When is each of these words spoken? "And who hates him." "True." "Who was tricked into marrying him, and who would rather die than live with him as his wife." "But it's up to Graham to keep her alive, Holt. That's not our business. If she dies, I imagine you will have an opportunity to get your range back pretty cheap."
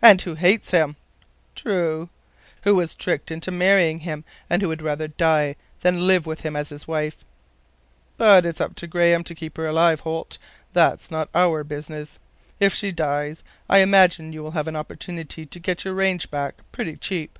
"And 0.00 0.22
who 0.22 0.36
hates 0.36 0.70
him." 0.70 0.94
"True." 1.56 2.10
"Who 2.62 2.76
was 2.76 2.94
tricked 2.94 3.32
into 3.32 3.50
marrying 3.50 3.98
him, 3.98 4.22
and 4.48 4.62
who 4.62 4.68
would 4.68 4.82
rather 4.82 5.08
die 5.08 5.56
than 5.80 6.06
live 6.06 6.26
with 6.26 6.42
him 6.42 6.54
as 6.54 6.68
his 6.68 6.86
wife." 6.86 7.24
"But 8.16 8.46
it's 8.46 8.60
up 8.60 8.76
to 8.76 8.86
Graham 8.86 9.24
to 9.24 9.34
keep 9.34 9.56
her 9.56 9.66
alive, 9.66 9.98
Holt. 10.02 10.38
That's 10.74 11.10
not 11.10 11.28
our 11.34 11.64
business. 11.64 12.20
If 12.60 12.72
she 12.72 12.92
dies, 12.92 13.42
I 13.68 13.78
imagine 13.78 14.32
you 14.32 14.44
will 14.44 14.52
have 14.52 14.68
an 14.68 14.76
opportunity 14.76 15.44
to 15.46 15.58
get 15.58 15.84
your 15.84 15.94
range 15.94 16.30
back 16.30 16.60
pretty 16.70 16.96
cheap." 16.96 17.36